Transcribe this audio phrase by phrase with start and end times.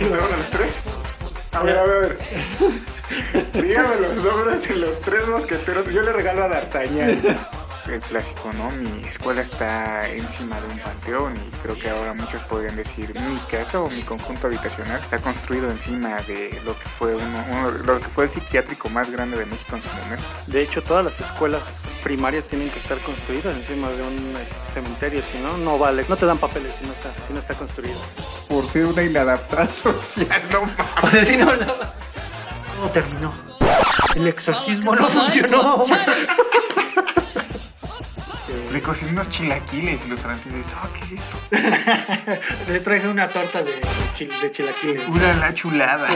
[0.00, 0.80] ¿Nos los tres?
[1.52, 2.18] A ver, a ver, a ver.
[3.62, 5.86] Dígame los nombres de los tres mosqueteros.
[5.86, 7.22] Yo le regalo a D'Artagnan.
[7.88, 8.68] El clásico, ¿no?
[8.70, 13.38] Mi escuela está encima de un panteón y creo que ahora muchos podrían decir mi
[13.48, 17.98] casa o mi conjunto habitacional está construido encima de lo que fue uno, uno- lo
[18.00, 20.24] que fue el psiquiátrico más grande de México en su momento.
[20.48, 25.22] De hecho, todas las escuelas primarias tienen que estar construidas encima de un este, cementerio,
[25.22, 26.04] si no, no vale.
[26.08, 27.98] No te dan papeles si no está, si no está construido.
[28.48, 30.76] Por ser una inadaptada social, no mames.
[31.02, 31.94] O sea, si no, nada.
[32.76, 33.32] Todo terminó.
[34.16, 35.84] El exorcismo no funcionó.
[38.76, 41.38] Le cociné unos chilaquiles y los franceses, ah, ¿qué es esto?
[42.72, 43.80] Le traje una torta de, de,
[44.14, 45.08] chil- de chilaquiles.
[45.08, 46.06] Una la chulada.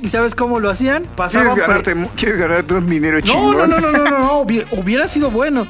[0.00, 1.02] ¿Y sabes cómo lo hacían?
[1.02, 3.58] ¿Quieres Pasaban por- ganarte, ¿Quieres ganarte un dinero chingón?
[3.58, 5.66] no, no, no, no, no, no, hubi- hubiera sido bueno.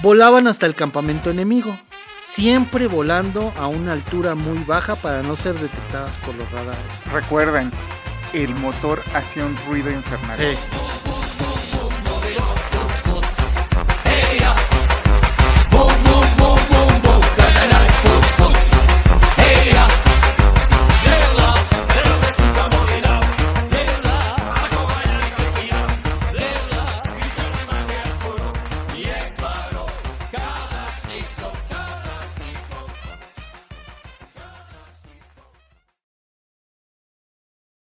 [0.00, 1.76] Volaban hasta el campamento enemigo,
[2.22, 6.80] siempre volando a una altura muy baja para no ser detectadas por los radares.
[7.12, 7.70] Recuerden,
[8.32, 10.38] el motor hacía un ruido infernal.
[10.38, 10.56] Sí.